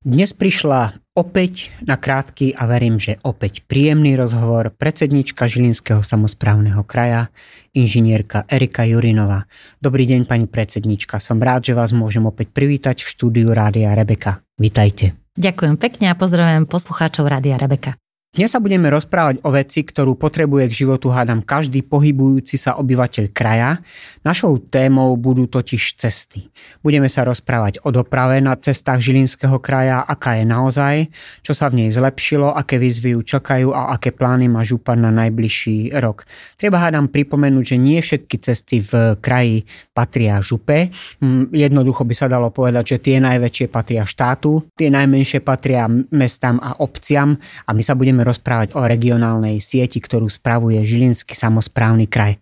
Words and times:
Dnes 0.00 0.32
prišla 0.32 0.96
opäť 1.12 1.68
na 1.84 2.00
krátky 2.00 2.56
a 2.56 2.64
verím, 2.64 2.96
že 2.96 3.20
opäť 3.20 3.68
príjemný 3.68 4.16
rozhovor 4.16 4.72
predsednička 4.72 5.44
Žilinského 5.44 6.00
samozprávneho 6.00 6.88
kraja, 6.88 7.28
inžinierka 7.76 8.48
Erika 8.48 8.88
Jurinová. 8.88 9.44
Dobrý 9.76 10.08
deň, 10.08 10.24
pani 10.24 10.48
predsednička. 10.48 11.20
Som 11.20 11.44
rád, 11.44 11.68
že 11.68 11.76
vás 11.76 11.92
môžem 11.92 12.24
opäť 12.24 12.48
privítať 12.48 13.04
v 13.04 13.12
štúdiu 13.12 13.52
Rádia 13.52 13.92
Rebeka. 13.92 14.40
Vítajte. 14.56 15.20
Ďakujem 15.36 15.76
pekne 15.76 16.08
a 16.08 16.16
pozdravujem 16.16 16.64
poslucháčov 16.64 17.28
Rádia 17.28 17.60
Rebeka. 17.60 18.00
Dnes 18.30 18.46
sa 18.54 18.62
budeme 18.62 18.86
rozprávať 18.86 19.42
o 19.42 19.50
veci, 19.50 19.82
ktorú 19.82 20.14
potrebuje 20.14 20.70
k 20.70 20.86
životu 20.86 21.10
hádam 21.10 21.42
každý 21.42 21.82
pohybujúci 21.82 22.62
sa 22.62 22.78
obyvateľ 22.78 23.34
kraja. 23.34 23.82
Našou 24.22 24.70
témou 24.70 25.18
budú 25.18 25.50
totiž 25.50 25.98
cesty. 25.98 26.46
Budeme 26.78 27.10
sa 27.10 27.26
rozprávať 27.26 27.82
o 27.82 27.90
doprave 27.90 28.38
na 28.38 28.54
cestách 28.54 29.02
Žilinského 29.02 29.58
kraja, 29.58 30.06
aká 30.06 30.38
je 30.38 30.46
naozaj, 30.46 30.94
čo 31.42 31.58
sa 31.58 31.74
v 31.74 31.82
nej 31.82 31.90
zlepšilo, 31.90 32.54
aké 32.54 32.78
výzvy 32.78 33.18
ju 33.18 33.34
čakajú 33.34 33.74
a 33.74 33.98
aké 33.98 34.14
plány 34.14 34.46
má 34.46 34.62
župan 34.62 35.02
na 35.02 35.10
najbližší 35.10 35.98
rok. 35.98 36.22
Treba 36.54 36.86
hádam 36.86 37.10
pripomenúť, 37.10 37.74
že 37.74 37.82
nie 37.82 37.98
všetky 37.98 38.36
cesty 38.38 38.78
v 38.78 39.18
kraji 39.18 39.66
patria 39.90 40.38
župe. 40.38 40.94
Hm, 41.18 41.50
jednoducho 41.50 42.06
by 42.06 42.14
sa 42.14 42.30
dalo 42.30 42.54
povedať, 42.54 42.94
že 42.94 43.10
tie 43.10 43.18
najväčšie 43.18 43.66
patria 43.74 44.06
štátu, 44.06 44.62
tie 44.78 44.86
najmenšie 44.86 45.42
patria 45.42 45.90
mestám 46.14 46.62
a 46.62 46.78
obciam 46.78 47.34
a 47.66 47.74
my 47.74 47.82
sa 47.82 47.98
budeme 47.98 48.19
budeme 48.20 48.36
rozprávať 48.36 48.76
o 48.76 48.84
regionálnej 48.84 49.64
sieti, 49.64 49.96
ktorú 49.96 50.28
spravuje 50.28 50.76
Žilinský 50.84 51.32
samozprávny 51.32 52.04
kraj. 52.04 52.36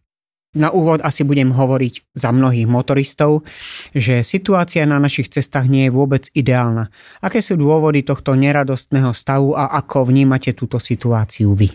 Na 0.59 0.75
úvod 0.75 0.99
asi 1.07 1.23
budem 1.23 1.55
hovoriť 1.55 2.19
za 2.19 2.35
mnohých 2.35 2.67
motoristov, 2.67 3.47
že 3.95 4.27
situácia 4.27 4.83
na 4.91 4.99
našich 4.99 5.31
cestách 5.31 5.71
nie 5.71 5.87
je 5.87 5.95
vôbec 5.95 6.27
ideálna. 6.35 6.91
Aké 7.23 7.39
sú 7.39 7.55
dôvody 7.55 8.03
tohto 8.03 8.35
neradostného 8.35 9.15
stavu 9.15 9.55
a 9.55 9.71
ako 9.79 10.11
vnímate 10.11 10.51
túto 10.51 10.83
situáciu 10.83 11.55
vy? 11.55 11.71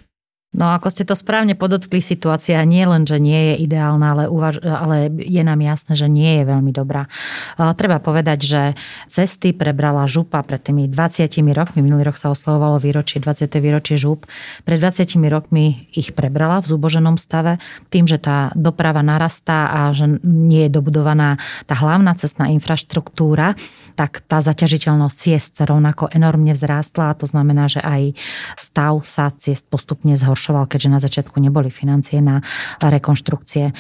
No 0.54 0.70
ako 0.70 0.94
ste 0.94 1.02
to 1.02 1.18
správne 1.18 1.58
podotkli, 1.58 1.98
situácia 1.98 2.62
nie 2.62 2.86
len, 2.86 3.10
že 3.10 3.18
nie 3.18 3.58
je 3.58 3.66
ideálna, 3.66 4.14
ale, 4.14 4.24
uvaž- 4.30 4.62
ale 4.62 5.10
je 5.10 5.42
nám 5.42 5.58
jasné, 5.66 5.98
že 5.98 6.06
nie 6.06 6.38
je 6.38 6.44
veľmi 6.46 6.70
dobrá. 6.70 7.10
Treba 7.58 7.98
povedať, 7.98 8.40
že 8.46 8.62
cesty 9.10 9.50
prebrala 9.50 10.06
župa 10.06 10.46
pred 10.46 10.62
tými 10.62 10.86
20 10.86 11.50
rokmi, 11.58 11.82
minulý 11.82 12.06
rok 12.06 12.22
sa 12.22 12.30
oslavovalo 12.30 12.78
výročie, 12.78 13.18
20. 13.18 13.50
výročie 13.58 13.98
žup, 13.98 14.30
pred 14.62 14.78
20 14.78 15.10
rokmi 15.26 15.90
ich 15.90 16.14
prebrala 16.14 16.62
v 16.62 16.70
zúboženom 16.70 17.18
stave, 17.18 17.58
tým, 17.90 18.06
že 18.06 18.22
tá 18.22 18.54
doprava 18.54 19.02
narastá 19.02 19.74
a 19.74 19.90
že 19.90 20.06
nie 20.22 20.70
je 20.70 20.76
dobudovaná 20.78 21.42
tá 21.66 21.74
hlavná 21.74 22.14
cestná 22.14 22.54
infraštruktúra, 22.54 23.58
tak 23.98 24.22
tá 24.30 24.38
zaťažiteľnosť 24.38 25.16
ciest 25.18 25.58
rovnako 25.58 26.14
enormne 26.14 26.54
vzrástla 26.54 27.10
a 27.10 27.18
to 27.18 27.26
znamená, 27.26 27.66
že 27.66 27.82
aj 27.82 28.14
stav 28.54 29.02
sa 29.02 29.34
ciest 29.34 29.66
postupne 29.74 30.14
zhoršil 30.14 30.43
zhoršoval, 30.44 30.68
keďže 30.68 30.90
na 30.92 31.00
začiatku 31.00 31.40
neboli 31.40 31.72
financie 31.72 32.20
na 32.20 32.44
rekonštrukcie. 32.84 33.72
E, 33.72 33.74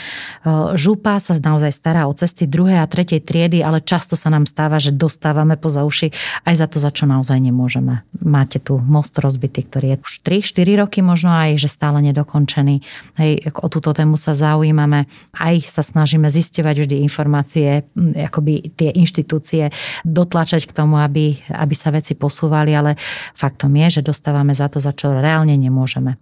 župa 0.79 1.19
sa 1.19 1.35
naozaj 1.35 1.75
stará 1.75 2.07
o 2.07 2.15
cesty 2.15 2.47
druhej 2.47 2.79
a 2.79 2.87
tretej 2.87 3.19
triedy, 3.19 3.59
ale 3.59 3.83
často 3.83 4.15
sa 4.15 4.31
nám 4.31 4.47
stáva, 4.47 4.79
že 4.79 4.95
dostávame 4.95 5.59
poza 5.59 5.83
uši 5.83 6.15
aj 6.47 6.55
za 6.55 6.67
to, 6.71 6.79
za 6.79 6.95
čo 6.95 7.03
naozaj 7.03 7.35
nemôžeme. 7.35 8.07
Máte 8.23 8.63
tu 8.63 8.79
most 8.79 9.19
rozbitý, 9.19 9.67
ktorý 9.67 9.99
je 9.99 10.07
už 10.07 10.13
3-4 10.23 10.79
roky 10.87 11.03
možno 11.03 11.35
aj, 11.35 11.59
že 11.59 11.67
stále 11.67 11.99
nedokončený. 11.99 12.79
Hej, 13.19 13.51
o 13.59 13.67
túto 13.67 13.91
tému 13.91 14.15
sa 14.15 14.31
zaujímame, 14.31 15.11
aj 15.35 15.67
sa 15.67 15.83
snažíme 15.83 16.31
zistovať 16.31 16.87
vždy 16.87 16.95
informácie, 17.03 17.83
akoby 18.15 18.71
tie 18.71 18.95
inštitúcie 18.95 19.67
dotlačať 20.07 20.63
k 20.63 20.71
tomu, 20.71 20.95
aby, 21.03 21.35
aby 21.51 21.75
sa 21.75 21.91
veci 21.91 22.15
posúvali, 22.15 22.71
ale 22.71 22.95
faktom 23.35 23.75
je, 23.75 23.99
že 23.99 24.07
dostávame 24.07 24.55
za 24.55 24.71
to, 24.71 24.79
za 24.79 24.95
čo 24.95 25.11
reálne 25.11 25.57
nemôžeme. 25.57 26.15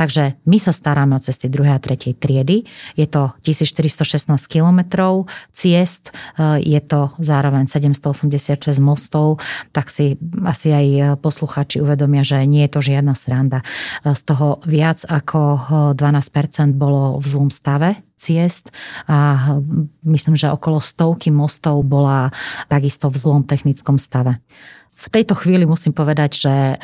Takže 0.00 0.40
my 0.48 0.56
sa 0.56 0.72
staráme 0.72 1.12
o 1.12 1.20
cesty 1.20 1.52
2. 1.52 1.76
a 1.76 1.76
3. 1.76 2.16
triedy. 2.16 2.64
Je 2.96 3.04
to 3.04 3.36
1416 3.44 4.32
kilometrov 4.48 5.28
ciest, 5.52 6.08
e, 6.40 6.64
je 6.64 6.80
to 6.80 7.12
zároveň 7.20 7.68
786 7.68 8.80
mostov, 8.80 9.44
tak 9.76 9.92
si 9.92 10.16
asi 10.48 10.72
aj 10.72 11.20
posluchači 11.20 11.84
uvedomia, 11.84 12.24
že 12.24 12.48
nie 12.48 12.64
je 12.64 12.72
to 12.72 12.80
žiadna 12.80 13.12
sranda. 13.12 13.60
E, 13.60 14.16
z 14.16 14.22
toho 14.24 14.64
viac 14.64 15.04
ako 15.04 15.68
12% 15.92 16.80
bolo 16.80 17.20
v 17.20 17.26
zlom 17.28 17.52
stave 17.52 18.00
ciest 18.20 18.68
a 19.08 19.56
myslím, 20.04 20.36
že 20.36 20.52
okolo 20.52 20.80
stovky 20.80 21.32
mostov 21.32 21.80
bola 21.88 22.28
takisto 22.68 23.08
v 23.08 23.16
zlom 23.16 23.42
technickom 23.48 23.96
stave. 23.96 24.36
V 25.00 25.08
tejto 25.08 25.32
chvíli 25.32 25.64
musím 25.64 25.96
povedať, 25.96 26.30
že 26.36 26.52
e, 26.52 26.74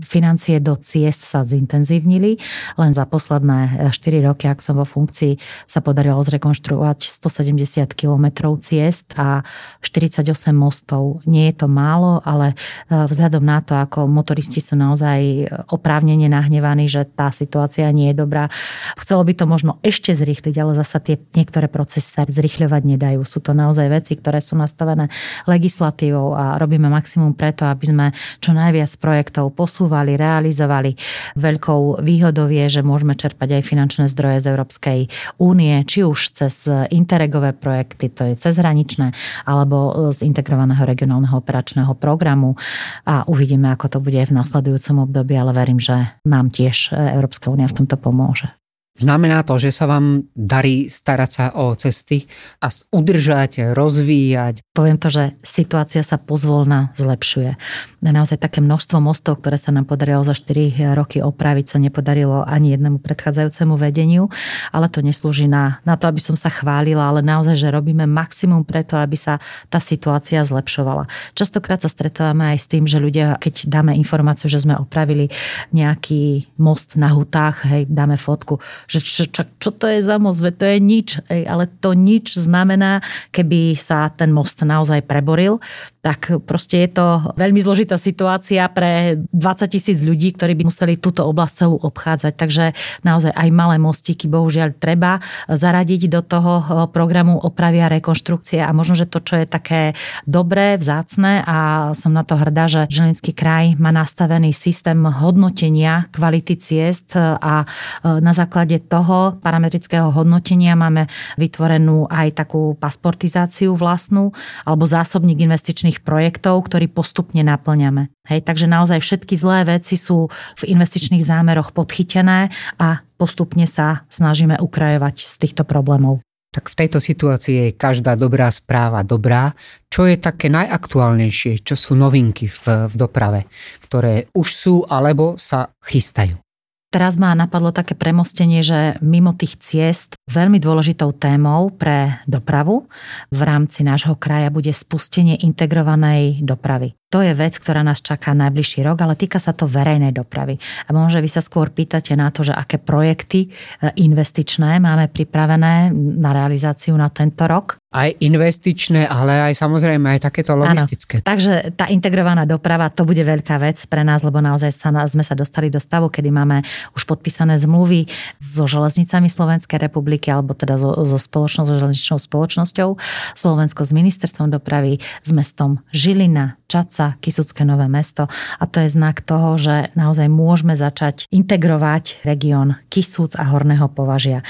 financie 0.00 0.56
do 0.56 0.72
ciest 0.80 1.20
sa 1.20 1.44
zintenzívnili. 1.44 2.40
Len 2.80 2.90
za 2.96 3.04
posledné 3.04 3.92
4 3.92 3.92
e, 3.92 4.24
roky, 4.24 4.48
ak 4.48 4.64
som 4.64 4.80
vo 4.80 4.88
funkcii, 4.88 5.36
sa 5.68 5.84
podarilo 5.84 6.16
zrekonštruovať 6.24 7.04
170 7.04 7.92
km 7.92 8.56
ciest 8.56 9.12
a 9.20 9.44
48 9.84 10.32
mostov. 10.56 11.20
Nie 11.28 11.52
je 11.52 11.60
to 11.60 11.68
málo, 11.68 12.24
ale 12.24 12.56
e, 12.88 13.04
vzhľadom 13.04 13.44
na 13.44 13.60
to, 13.60 13.76
ako 13.76 14.08
motoristi 14.08 14.64
sú 14.64 14.72
naozaj 14.72 15.52
oprávnene 15.68 16.32
nahnevaní, 16.32 16.88
že 16.88 17.04
tá 17.04 17.28
situácia 17.28 17.84
nie 17.92 18.16
je 18.16 18.16
dobrá. 18.16 18.48
Chcelo 18.96 19.20
by 19.28 19.36
to 19.36 19.44
možno 19.44 19.76
ešte 19.84 20.16
zrýchliť, 20.16 20.56
ale 20.56 20.72
zasa 20.72 21.04
tie 21.04 21.20
niektoré 21.36 21.68
procesy 21.68 22.16
sa 22.16 22.24
zrýchľovať 22.24 22.82
nedajú. 22.96 23.20
Sú 23.28 23.44
to 23.44 23.52
naozaj 23.52 23.92
veci, 23.92 24.16
ktoré 24.16 24.40
sú 24.40 24.56
nastavené 24.56 25.12
legislatívou 25.44 26.32
a 26.32 26.56
robíme 26.56 26.88
maximum 26.88 27.36
preto, 27.36 27.57
preto, 27.58 27.74
aby 27.74 27.84
sme 27.90 28.06
čo 28.38 28.54
najviac 28.54 28.94
projektov 29.02 29.50
posúvali, 29.50 30.14
realizovali. 30.14 30.94
Veľkou 31.34 31.98
výhodou 32.06 32.46
je, 32.46 32.70
že 32.70 32.86
môžeme 32.86 33.18
čerpať 33.18 33.58
aj 33.58 33.66
finančné 33.66 34.04
zdroje 34.06 34.46
z 34.46 34.54
Európskej 34.54 34.98
únie, 35.42 35.74
či 35.82 36.06
už 36.06 36.38
cez 36.38 36.70
interregové 36.94 37.50
projekty, 37.50 38.14
to 38.14 38.30
je 38.30 38.38
cezhraničné, 38.38 39.10
alebo 39.42 40.14
z 40.14 40.22
integrovaného 40.22 40.86
regionálneho 40.86 41.34
operačného 41.42 41.98
programu 41.98 42.54
a 43.02 43.26
uvidíme, 43.26 43.74
ako 43.74 43.90
to 43.90 43.98
bude 43.98 44.22
v 44.22 44.36
nasledujúcom 44.38 45.10
období, 45.10 45.34
ale 45.34 45.50
verím, 45.50 45.82
že 45.82 46.14
nám 46.22 46.54
tiež 46.54 46.94
Európska 46.94 47.50
únia 47.50 47.66
v 47.66 47.82
tomto 47.82 47.98
pomôže. 47.98 48.54
Znamená 48.98 49.46
to, 49.46 49.62
že 49.62 49.70
sa 49.70 49.86
vám 49.86 50.26
darí 50.34 50.90
starať 50.90 51.30
sa 51.30 51.44
o 51.54 51.78
cesty 51.78 52.26
a 52.58 52.66
udržať, 52.90 53.70
rozvíjať? 53.70 54.66
Poviem 54.74 54.98
to, 54.98 55.06
že 55.06 55.38
situácia 55.46 56.02
sa 56.02 56.18
pozvolna 56.18 56.90
zlepšuje. 56.98 57.54
Naozaj 58.02 58.42
také 58.42 58.58
množstvo 58.58 58.98
mostov, 58.98 59.38
ktoré 59.38 59.54
sa 59.54 59.70
nám 59.70 59.86
podarilo 59.86 60.26
za 60.26 60.34
4 60.34 60.98
roky 60.98 61.22
opraviť, 61.22 61.66
sa 61.70 61.78
nepodarilo 61.78 62.42
ani 62.42 62.74
jednému 62.74 62.98
predchádzajúcemu 62.98 63.74
vedeniu, 63.78 64.26
ale 64.74 64.90
to 64.90 64.98
neslúži 64.98 65.46
na, 65.46 65.78
na 65.86 65.94
to, 65.94 66.10
aby 66.10 66.18
som 66.18 66.34
sa 66.34 66.50
chválila, 66.50 67.06
ale 67.06 67.22
naozaj, 67.22 67.54
že 67.54 67.70
robíme 67.70 68.02
maximum 68.10 68.66
preto, 68.66 68.98
aby 68.98 69.14
sa 69.14 69.38
tá 69.70 69.78
situácia 69.78 70.42
zlepšovala. 70.42 71.06
Častokrát 71.38 71.78
sa 71.78 71.90
stretávame 71.90 72.50
aj 72.50 72.58
s 72.58 72.66
tým, 72.66 72.82
že 72.82 72.98
ľudia, 72.98 73.38
keď 73.38 73.70
dáme 73.70 73.94
informáciu, 73.94 74.50
že 74.50 74.58
sme 74.58 74.74
opravili 74.74 75.30
nejaký 75.70 76.50
most 76.58 76.98
na 76.98 77.14
hutách, 77.14 77.62
hej, 77.62 77.86
dáme 77.86 78.18
fotku, 78.18 78.58
že 78.88 79.04
čo, 79.04 79.24
čo, 79.28 79.42
čo 79.60 79.70
to 79.70 79.84
je 79.84 80.00
za 80.00 80.16
most, 80.16 80.40
to 80.40 80.64
je 80.64 80.78
nič, 80.80 81.20
ale 81.28 81.68
to 81.68 81.92
nič 81.92 82.34
znamená, 82.34 83.04
keby 83.30 83.76
sa 83.76 84.08
ten 84.08 84.32
most 84.32 84.64
naozaj 84.64 85.04
preboril, 85.04 85.60
tak 86.08 86.40
proste 86.48 86.88
je 86.88 86.90
to 86.96 87.06
veľmi 87.36 87.60
zložitá 87.60 88.00
situácia 88.00 88.64
pre 88.72 89.20
20 89.28 89.68
tisíc 89.68 90.00
ľudí, 90.00 90.32
ktorí 90.32 90.56
by 90.56 90.64
museli 90.64 90.96
túto 90.96 91.28
oblasť 91.28 91.54
celú 91.58 91.76
obchádzať. 91.84 92.32
Takže 92.32 92.64
naozaj 93.04 93.36
aj 93.36 93.48
malé 93.52 93.76
mostíky 93.76 94.24
bohužiaľ 94.24 94.72
treba 94.80 95.20
zaradiť 95.52 96.08
do 96.08 96.24
toho 96.24 96.52
eh, 96.58 96.66
programu 96.88 97.36
opravy 97.36 97.84
a 97.84 97.92
rekonštrukcie. 97.92 98.64
A 98.64 98.72
možno, 98.72 98.96
že 98.96 99.04
to, 99.04 99.20
čo 99.20 99.42
je 99.42 99.46
také 99.46 99.92
dobré, 100.24 100.80
vzácne 100.80 101.44
a 101.44 101.90
som 101.92 102.16
na 102.16 102.24
to 102.24 102.40
hrdá, 102.40 102.72
že 102.72 102.88
Žilinský 102.88 103.36
kraj 103.36 103.76
má 103.76 103.92
nastavený 103.92 104.56
systém 104.56 104.96
hodnotenia 105.04 106.08
kvality 106.14 106.56
ciest 106.56 107.12
a 107.20 107.66
eh, 107.66 108.22
na 108.24 108.32
základe 108.32 108.77
toho 108.84 109.38
parametrického 109.42 110.12
hodnotenia 110.14 110.78
máme 110.78 111.10
vytvorenú 111.36 112.06
aj 112.06 112.44
takú 112.44 112.78
pasportizáciu 112.78 113.74
vlastnú 113.74 114.30
alebo 114.62 114.86
zásobník 114.86 115.42
investičných 115.42 116.02
projektov, 116.02 116.66
ktorý 116.66 116.86
postupne 116.90 117.42
naplňame. 117.42 118.10
Hej, 118.28 118.44
takže 118.44 118.68
naozaj 118.68 119.00
všetky 119.00 119.34
zlé 119.34 119.64
veci 119.64 119.96
sú 119.96 120.28
v 120.30 120.62
investičných 120.68 121.24
zámeroch 121.24 121.72
podchytené 121.72 122.52
a 122.76 123.00
postupne 123.16 123.64
sa 123.64 124.04
snažíme 124.12 124.60
ukrajovať 124.60 125.16
z 125.18 125.34
týchto 125.40 125.62
problémov. 125.64 126.20
Tak 126.48 126.72
v 126.72 126.78
tejto 126.80 126.98
situácii 126.98 127.54
je 127.54 127.76
každá 127.76 128.16
dobrá 128.16 128.48
správa 128.48 129.04
dobrá. 129.04 129.52
Čo 129.92 130.08
je 130.08 130.16
také 130.16 130.48
najaktuálnejšie, 130.48 131.60
čo 131.60 131.76
sú 131.76 131.92
novinky 131.92 132.48
v, 132.48 132.88
v 132.88 132.94
doprave, 132.96 133.44
ktoré 133.84 134.32
už 134.32 134.48
sú 134.48 134.74
alebo 134.88 135.36
sa 135.36 135.68
chystajú? 135.84 136.40
Teraz 136.88 137.20
ma 137.20 137.36
napadlo 137.36 137.68
také 137.68 137.92
premostenie, 137.92 138.64
že 138.64 138.96
mimo 139.04 139.36
tých 139.36 139.60
ciest 139.60 140.16
veľmi 140.24 140.56
dôležitou 140.56 141.12
témou 141.12 141.68
pre 141.68 142.24
dopravu 142.24 142.88
v 143.28 143.40
rámci 143.44 143.84
nášho 143.84 144.16
kraja 144.16 144.48
bude 144.48 144.72
spustenie 144.72 145.36
integrovanej 145.44 146.40
dopravy. 146.40 146.96
To 147.08 147.24
je 147.24 147.32
vec, 147.32 147.56
ktorá 147.56 147.80
nás 147.80 148.04
čaká 148.04 148.36
najbližší 148.36 148.84
rok, 148.84 149.00
ale 149.00 149.16
týka 149.16 149.40
sa 149.40 149.56
to 149.56 149.64
verejnej 149.64 150.12
dopravy. 150.12 150.60
A 150.60 150.92
možno 150.92 151.24
vy 151.24 151.30
sa 151.32 151.40
skôr 151.40 151.72
pýtate 151.72 152.12
na 152.12 152.28
to, 152.28 152.44
že 152.44 152.52
aké 152.52 152.76
projekty 152.76 153.48
e, 153.48 153.96
investičné 154.04 154.76
máme 154.76 155.08
pripravené 155.08 155.88
na 155.96 156.30
realizáciu 156.36 156.92
na 157.00 157.08
tento 157.08 157.48
rok. 157.48 157.80
Aj 157.88 158.12
investičné, 158.20 159.08
ale 159.08 159.48
aj 159.48 159.56
samozrejme 159.56 160.20
aj 160.20 160.28
takéto 160.28 160.52
logistické. 160.52 161.24
Ano. 161.24 161.32
Takže 161.32 161.72
tá 161.72 161.88
integrovaná 161.88 162.44
doprava, 162.44 162.92
to 162.92 163.08
bude 163.08 163.24
veľká 163.24 163.56
vec 163.56 163.80
pre 163.88 164.04
nás, 164.04 164.20
lebo 164.20 164.44
naozaj 164.44 164.68
sa, 164.68 164.92
sme 165.08 165.24
sa 165.24 165.32
dostali 165.32 165.72
do 165.72 165.80
stavu, 165.80 166.12
kedy 166.12 166.28
máme 166.28 166.60
už 166.92 167.08
podpísané 167.08 167.56
zmluvy 167.56 168.04
so 168.36 168.68
železnicami 168.68 169.32
Slovenskej 169.32 169.80
republiky, 169.80 170.28
alebo 170.28 170.52
teda 170.52 170.76
so, 170.76 170.92
so 171.08 171.16
spoločnosťou, 171.16 171.80
železničnou 171.80 172.20
spoločnosťou 172.20 172.88
Slovensko 173.32 173.80
s 173.80 173.96
ministerstvom 173.96 174.52
dopravy, 174.52 175.00
s 175.00 175.30
mestom 175.32 175.80
Žilina, 175.88 176.60
Čaca, 176.98 177.14
Kisucké 177.22 177.62
nové 177.62 177.86
mesto. 177.86 178.26
A 178.58 178.66
to 178.66 178.82
je 178.82 178.90
znak 178.90 179.22
toho, 179.22 179.54
že 179.54 179.94
naozaj 179.94 180.26
môžeme 180.26 180.74
začať 180.74 181.30
integrovať 181.30 182.26
región 182.26 182.74
Kisúc 182.90 183.38
a 183.38 183.46
Horného 183.46 183.86
považia. 183.86 184.42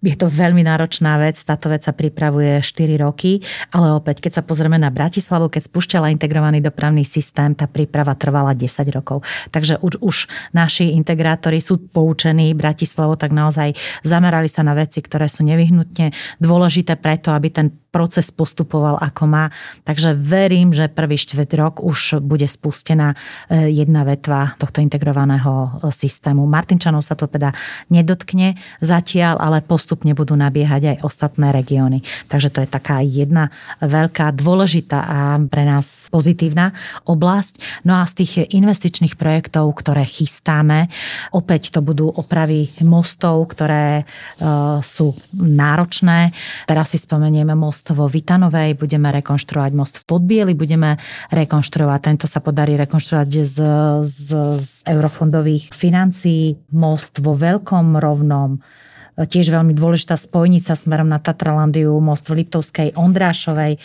Je 0.00 0.16
to 0.16 0.24
veľmi 0.24 0.64
náročná 0.64 1.20
vec, 1.20 1.36
táto 1.44 1.68
vec 1.68 1.84
sa 1.84 1.92
pripravuje 1.92 2.64
4 2.64 3.04
roky, 3.04 3.44
ale 3.76 3.92
opäť, 3.92 4.24
keď 4.24 4.40
sa 4.40 4.42
pozrieme 4.48 4.80
na 4.80 4.88
Bratislavu, 4.88 5.52
keď 5.52 5.68
spúšťala 5.68 6.08
integrovaný 6.08 6.64
dopravný 6.64 7.04
systém, 7.04 7.52
tá 7.52 7.68
príprava 7.68 8.16
trvala 8.16 8.56
10 8.56 8.64
rokov. 8.96 9.20
Takže 9.52 9.84
už, 9.84 10.00
už 10.00 10.16
naši 10.56 10.96
integrátori 10.96 11.60
sú 11.60 11.84
poučení 11.84 12.56
Bratislavu, 12.56 13.20
tak 13.20 13.36
naozaj 13.36 13.76
zamerali 14.08 14.48
sa 14.48 14.64
na 14.64 14.72
veci, 14.72 15.04
ktoré 15.04 15.28
sú 15.28 15.44
nevyhnutne 15.44 16.16
dôležité 16.40 16.96
preto, 16.96 17.36
aby 17.36 17.52
ten 17.52 17.68
proces 17.90 18.30
postupoval 18.30 18.96
ako 19.02 19.26
má. 19.26 19.44
Takže 19.82 20.14
verím, 20.14 20.70
že 20.70 20.86
prvý 20.86 21.18
štvrť 21.18 21.50
rok 21.58 21.74
už 21.82 22.22
bude 22.22 22.46
spustená 22.46 23.12
e, 23.50 23.74
jedna 23.74 24.06
vetva 24.06 24.54
tohto 24.56 24.78
integrovaného 24.78 25.52
e, 25.52 25.68
systému. 25.90 26.46
Martinčanov 26.46 27.02
sa 27.02 27.18
to 27.18 27.26
teda 27.26 27.50
nedotkne 27.90 28.54
zatiaľ, 28.78 29.42
ale 29.42 29.58
postupne 29.60 30.14
budú 30.14 30.38
nabiehať 30.38 30.96
aj 30.96 30.96
ostatné 31.02 31.50
regióny. 31.50 32.06
Takže 32.30 32.48
to 32.54 32.62
je 32.62 32.68
taká 32.70 33.02
jedna 33.02 33.50
veľká, 33.82 34.30
dôležitá 34.38 34.98
a 35.02 35.18
pre 35.50 35.66
nás 35.66 36.06
pozitívna 36.14 36.70
oblasť. 37.10 37.82
No 37.82 37.98
a 37.98 38.06
z 38.06 38.22
tých 38.22 38.32
investičných 38.54 39.18
projektov, 39.18 39.74
ktoré 39.74 40.06
chystáme, 40.06 40.86
opäť 41.34 41.74
to 41.74 41.82
budú 41.82 42.06
opravy 42.06 42.70
mostov, 42.86 43.50
ktoré 43.50 44.02
e, 44.02 44.04
sú 44.80 45.18
náročné. 45.34 46.30
Teraz 46.70 46.94
si 46.94 46.98
spomenieme 47.02 47.58
most 47.58 47.79
most 47.80 47.96
vo 47.96 48.04
Vitanovej, 48.04 48.76
budeme 48.76 49.08
rekonštruovať 49.08 49.72
most 49.72 50.04
v 50.04 50.12
Podbieli, 50.12 50.52
budeme 50.52 51.00
rekonštruovať, 51.32 52.00
tento 52.04 52.26
sa 52.28 52.44
podarí 52.44 52.76
rekonštruovať 52.76 53.28
z, 53.40 53.56
z, 54.04 54.28
z 54.60 54.70
eurofondových 54.84 55.72
financií, 55.72 56.60
most 56.76 57.24
vo 57.24 57.32
Veľkom 57.32 57.96
rovnom, 57.96 58.60
tiež 59.16 59.50
veľmi 59.50 59.74
dôležitá 59.74 60.14
spojnica 60.14 60.76
smerom 60.76 61.08
na 61.10 61.18
Tatralandiu, 61.18 61.96
most 61.98 62.28
v 62.30 62.42
Liptovskej, 62.44 62.94
Ondrášovej. 62.94 63.76
E, 63.76 63.78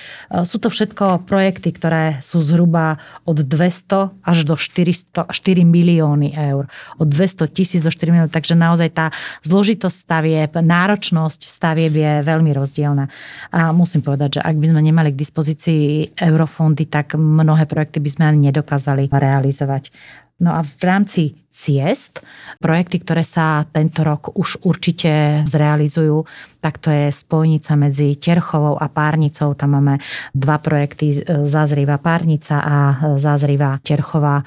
sú 0.46 0.58
to 0.62 0.70
všetko 0.70 1.26
projekty, 1.26 1.74
ktoré 1.74 2.20
sú 2.22 2.44
zhruba 2.44 3.02
od 3.26 3.42
200 3.42 4.22
až 4.22 4.38
do 4.46 4.56
400, 4.58 5.32
4 5.32 5.66
milióny 5.66 6.36
eur. 6.36 6.70
Od 7.02 7.08
200 7.08 7.50
tisíc 7.52 7.82
do 7.82 7.90
4 7.90 8.14
milióny. 8.14 8.32
Takže 8.32 8.54
naozaj 8.54 8.90
tá 8.94 9.10
zložitosť 9.42 9.96
stavieb, 9.96 10.52
náročnosť 10.54 11.42
stavieb 11.48 11.94
je 11.96 12.14
veľmi 12.22 12.52
rozdielna. 12.54 13.10
A 13.52 13.72
musím 13.72 14.06
povedať, 14.06 14.40
že 14.40 14.42
ak 14.44 14.56
by 14.58 14.68
sme 14.72 14.82
nemali 14.82 15.10
k 15.12 15.22
dispozícii 15.22 16.16
eurofondy, 16.18 16.88
tak 16.90 17.18
mnohé 17.18 17.66
projekty 17.66 18.02
by 18.02 18.10
sme 18.10 18.24
ani 18.30 18.40
nedokázali 18.52 19.10
realizovať. 19.10 19.90
No 20.36 20.52
a 20.52 20.68
v 20.68 20.84
rámci 20.84 21.22
ciest, 21.56 22.20
projekty, 22.60 23.00
ktoré 23.00 23.24
sa 23.24 23.64
tento 23.72 24.04
rok 24.04 24.36
už 24.36 24.68
určite 24.68 25.48
zrealizujú, 25.48 26.28
tak 26.60 26.84
to 26.84 26.92
je 26.92 27.14
spojnica 27.16 27.72
medzi 27.80 28.20
Terchovou 28.20 28.76
a 28.76 28.92
Párnicou. 28.92 29.56
Tam 29.56 29.80
máme 29.80 30.04
dva 30.36 30.60
projekty, 30.60 31.24
Zázriva 31.48 31.96
Párnica 31.96 32.60
a 32.60 32.78
Zázriva 33.16 33.80
Terchová. 33.80 34.44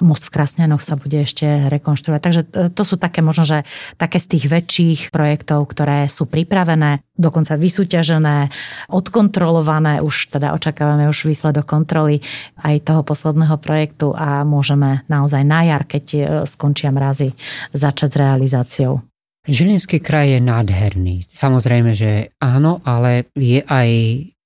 Most 0.00 0.28
v 0.28 0.40
Krasňanoch 0.40 0.80
sa 0.80 0.96
bude 0.96 1.20
ešte 1.20 1.44
rekonštruovať. 1.68 2.20
Takže 2.20 2.42
to 2.72 2.82
sú 2.84 2.96
také 2.96 3.20
možno, 3.20 3.44
že 3.44 3.68
také 4.00 4.16
z 4.16 4.36
tých 4.36 4.44
väčších 4.48 5.00
projektov, 5.12 5.68
ktoré 5.68 6.08
sú 6.08 6.24
pripravené, 6.24 7.04
dokonca 7.12 7.60
vysúťažené, 7.60 8.48
odkontrolované, 8.88 10.00
už 10.00 10.32
teda 10.32 10.56
očakávame 10.56 11.08
už 11.12 11.28
výsledok 11.28 11.68
kontroly 11.68 12.24
aj 12.64 12.88
toho 12.88 13.04
posledného 13.04 13.56
projektu 13.60 14.16
a 14.16 14.48
môžeme 14.48 15.04
naozaj 15.12 15.44
na 15.44 15.60
jar, 15.68 15.84
keď 15.84 16.04
e, 16.12 16.20
skončia 16.44 16.92
mrazy, 16.92 17.32
začať 17.72 18.10
s 18.12 18.20
realizáciou. 18.20 19.00
Žilinský 19.46 20.02
kraj 20.02 20.34
je 20.36 20.40
nádherný. 20.42 21.22
Samozrejme, 21.30 21.94
že 21.94 22.34
áno, 22.42 22.82
ale 22.82 23.30
je 23.38 23.62
aj 23.62 23.88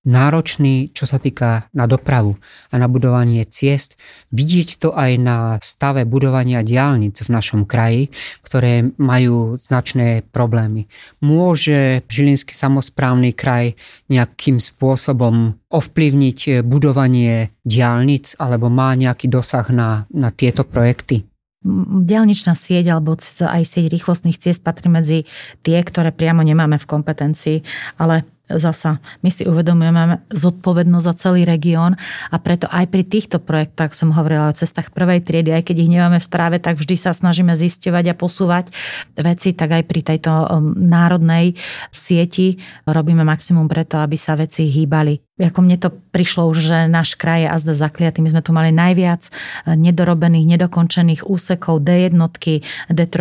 náročný, 0.04 0.92
čo 0.96 1.04
sa 1.04 1.20
týka 1.20 1.68
na 1.76 1.84
dopravu 1.84 2.36
a 2.72 2.74
na 2.80 2.88
budovanie 2.88 3.44
ciest. 3.44 4.00
Vidieť 4.32 4.80
to 4.80 4.88
aj 4.96 5.12
na 5.20 5.38
stave 5.60 6.08
budovania 6.08 6.64
diálnic 6.64 7.20
v 7.20 7.32
našom 7.32 7.68
kraji, 7.68 8.08
ktoré 8.40 8.96
majú 8.96 9.60
značné 9.60 10.24
problémy. 10.32 10.88
Môže 11.20 12.04
Žilinský 12.08 12.56
samozprávny 12.56 13.36
kraj 13.36 13.76
nejakým 14.08 14.56
spôsobom 14.56 15.60
ovplyvniť 15.68 16.64
budovanie 16.64 17.52
diálnic 17.64 18.40
alebo 18.40 18.72
má 18.72 18.96
nejaký 18.96 19.28
dosah 19.28 19.68
na, 19.68 20.08
na 20.08 20.32
tieto 20.32 20.64
projekty? 20.64 21.29
Dielničná 21.60 22.56
sieť 22.56 22.88
alebo 22.88 23.20
aj 23.20 23.62
sieť 23.68 23.92
rýchlostných 23.92 24.40
ciest 24.40 24.64
patrí 24.64 24.88
medzi 24.88 25.28
tie, 25.60 25.76
ktoré 25.84 26.08
priamo 26.08 26.40
nemáme 26.40 26.80
v 26.80 26.88
kompetencii, 26.88 27.58
ale 28.00 28.24
zasa 28.56 28.98
my 29.22 29.30
si 29.30 29.46
uvedomujeme 29.46 30.26
zodpovednosť 30.32 31.06
za 31.06 31.14
celý 31.14 31.46
región 31.46 31.94
a 32.30 32.36
preto 32.42 32.66
aj 32.70 32.90
pri 32.90 33.04
týchto 33.06 33.38
projektoch, 33.38 33.94
som 33.94 34.10
hovorila 34.10 34.50
o 34.50 34.56
cestách 34.56 34.90
prvej 34.90 35.22
triedy, 35.22 35.54
aj 35.54 35.70
keď 35.70 35.76
ich 35.78 35.92
nemáme 35.92 36.18
v 36.18 36.26
správe, 36.26 36.56
tak 36.58 36.80
vždy 36.80 36.96
sa 36.98 37.14
snažíme 37.14 37.54
zisťovať 37.54 38.04
a 38.10 38.18
posúvať 38.18 38.64
veci, 39.18 39.54
tak 39.54 39.76
aj 39.76 39.82
pri 39.86 40.00
tejto 40.02 40.30
um, 40.30 40.72
národnej 40.74 41.54
sieti 41.94 42.58
robíme 42.88 43.22
maximum 43.22 43.68
preto, 43.70 44.00
aby 44.00 44.16
sa 44.18 44.34
veci 44.34 44.66
hýbali. 44.66 45.30
Ako 45.40 45.64
mne 45.64 45.80
to 45.80 45.88
prišlo 45.88 46.52
už, 46.52 46.58
že 46.60 46.78
náš 46.92 47.16
kraj 47.16 47.48
je 47.48 47.48
azda 47.48 47.72
zakliatý. 47.72 48.20
My 48.20 48.36
sme 48.36 48.44
tu 48.44 48.52
mali 48.52 48.70
najviac 48.76 49.24
eh, 49.24 49.72
nedorobených, 49.72 50.56
nedokončených 50.56 51.24
úsekov 51.24 51.80
D1, 51.80 52.12
D3, 52.92 53.16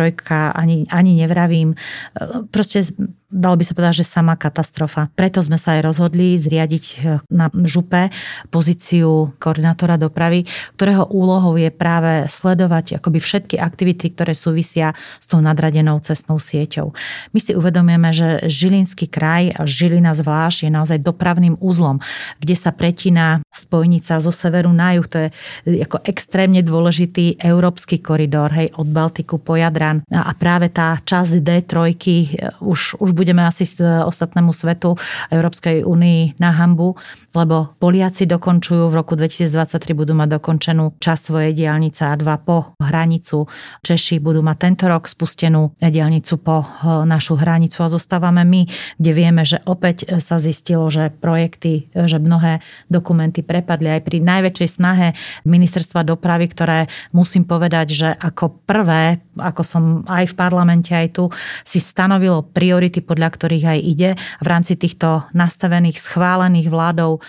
ani, 0.52 0.84
ani 0.92 1.12
nevravím. 1.24 1.72
Eh, 1.72 2.44
proste 2.52 2.84
dalo 3.30 3.54
by 3.54 3.64
sa 3.64 3.72
povedať, 3.78 4.02
že 4.02 4.10
sama 4.10 4.34
katastrofa. 4.34 5.08
Preto 5.14 5.38
sme 5.38 5.56
sa 5.56 5.78
aj 5.78 5.86
rozhodli 5.86 6.34
zriadiť 6.34 6.84
eh, 6.98 7.22
na 7.30 7.46
župe 7.64 8.10
pozíciu 8.50 9.32
koordinátora 9.38 9.96
dopravy, 9.96 10.44
ktorého 10.74 11.06
úlohou 11.08 11.54
je 11.54 11.70
práve 11.70 12.26
sledovať 12.26 12.98
akoby 12.98 13.22
všetky 13.22 13.56
aktivity, 13.56 14.10
ktoré 14.10 14.34
súvisia 14.34 14.92
s 15.22 15.26
tou 15.30 15.38
nadradenou 15.38 16.02
cestnou 16.02 16.42
sieťou. 16.42 16.90
My 17.30 17.38
si 17.38 17.54
uvedomujeme, 17.54 18.10
že 18.10 18.28
Žilinský 18.50 19.06
kraj 19.06 19.54
a 19.54 19.62
Žilina 19.64 20.10
zvlášť 20.12 20.66
je 20.66 20.70
naozaj 20.74 20.98
dopravným 21.00 21.54
úzlom, 21.62 22.02
kde 22.42 22.58
sa 22.58 22.74
pretína 22.74 23.46
spojnica 23.54 24.18
zo 24.18 24.34
severu 24.34 24.74
na 24.74 24.98
juh. 24.98 25.06
To 25.06 25.18
je 25.22 25.28
eh, 25.30 25.86
ako 25.86 26.02
extrémne 26.02 26.60
dôležitý 26.66 27.38
európsky 27.38 28.02
koridor, 28.02 28.50
hej, 28.50 28.74
od 28.74 28.90
Baltiku 28.90 29.38
po 29.38 29.54
Jadran. 29.54 30.02
A 30.10 30.34
práve 30.34 30.74
tá 30.74 30.98
časť 30.98 31.38
D3 31.38 31.74
eh, 31.94 32.50
už, 32.58 32.98
už 32.98 33.19
budeme 33.20 33.44
asi 33.44 33.68
ostatnému 33.84 34.56
svetu 34.56 34.96
Európskej 35.28 35.84
únii 35.84 36.40
na 36.40 36.56
hambu, 36.56 36.96
lebo 37.36 37.76
Poliaci 37.76 38.24
dokončujú 38.24 38.88
v 38.88 38.94
roku 38.96 39.12
2023 39.12 39.92
budú 39.92 40.16
mať 40.16 40.40
dokončenú 40.40 40.96
časť 40.96 41.20
svojej 41.20 41.52
diálnice 41.52 42.08
A2 42.08 42.24
po 42.40 42.72
hranicu. 42.80 43.44
Češi 43.84 44.24
budú 44.24 44.40
mať 44.40 44.56
tento 44.56 44.84
rok 44.88 45.04
spustenú 45.04 45.76
diálnicu 45.76 46.40
po 46.40 46.64
eh, 46.64 47.04
našu 47.04 47.36
hranicu 47.36 47.84
a 47.84 47.92
zostávame 47.92 48.42
my, 48.48 48.64
kde 48.96 49.12
vieme, 49.12 49.44
že 49.44 49.60
opäť 49.68 50.08
sa 50.24 50.40
zistilo, 50.40 50.88
že 50.88 51.12
projekty, 51.12 51.92
že 51.92 52.16
mnohé 52.16 52.64
dokumenty 52.88 53.44
prepadli 53.44 54.00
aj 54.00 54.00
pri 54.06 54.18
najväčšej 54.24 54.68
snahe 54.70 55.12
ministerstva 55.44 56.06
dopravy, 56.06 56.48
ktoré 56.48 56.78
musím 57.12 57.44
povedať, 57.44 57.86
že 57.92 58.08
ako 58.14 58.64
prvé, 58.64 59.20
ako 59.36 59.62
som 59.66 59.82
aj 60.06 60.30
v 60.30 60.34
parlamente, 60.38 60.94
aj 60.94 61.08
tu, 61.12 61.24
si 61.66 61.82
stanovilo 61.82 62.46
priority 62.46 63.02
podľa 63.10 63.28
ktorých 63.34 63.66
aj 63.66 63.80
ide. 63.82 64.10
V 64.38 64.46
rámci 64.46 64.78
týchto 64.78 65.26
nastavených, 65.34 65.98
schválených 65.98 66.70
vládou 66.70 67.18
e, 67.18 67.20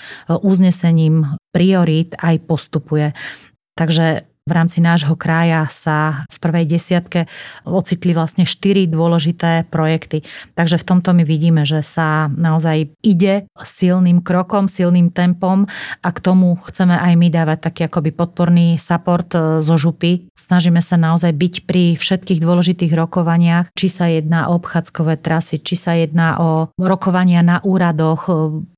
uznesením 0.46 1.26
priorít 1.50 2.14
aj 2.22 2.38
postupuje. 2.46 3.18
Takže 3.74 4.31
v 4.51 4.60
rámci 4.60 4.84
nášho 4.84 5.15
kraja 5.15 5.63
sa 5.72 6.27
v 6.27 6.38
prvej 6.43 6.65
desiatke 6.67 7.31
ocitli 7.63 8.12
vlastne 8.12 8.43
štyri 8.43 8.84
dôležité 8.91 9.63
projekty. 9.72 10.27
Takže 10.60 10.84
v 10.84 10.88
tomto 10.91 11.15
my 11.15 11.24
vidíme, 11.24 11.63
že 11.63 11.79
sa 11.79 12.27
naozaj 12.27 12.91
ide 13.00 13.48
silným 13.55 14.20
krokom, 14.20 14.67
silným 14.67 15.08
tempom 15.08 15.72
a 16.03 16.10
k 16.12 16.20
tomu 16.20 16.60
chceme 16.67 17.00
aj 17.00 17.13
my 17.15 17.27
dávať 17.31 17.60
taký 17.72 17.81
akoby 17.88 18.12
podporný 18.12 18.75
support 18.75 19.31
e, 19.31 19.63
zo 19.63 19.79
župy. 19.79 20.27
Snažíme 20.36 20.84
sa 20.84 21.00
naozaj 21.00 21.31
byť 21.31 21.53
pri 21.63 21.96
všetkých 21.96 22.43
dôležitých 22.43 22.91
rokovaniach, 22.91 23.72
či 23.77 23.88
sa 23.88 24.12
jedná 24.12 24.51
o 24.51 24.60
obchádzkové 24.60 25.22
trasy, 25.24 25.63
či 25.63 25.79
sa 25.79 25.96
jedná 25.96 26.41
o 26.41 26.50
rokovania 26.75 27.39
na 27.39 27.63
úradoch, 27.63 28.27
e, 28.27 28.34